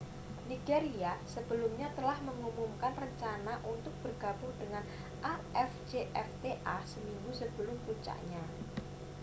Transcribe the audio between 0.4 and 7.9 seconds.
nigeria sebelumnya telah mengumumkan rencana untuk bergabung dengan afcfta seminggu sebelum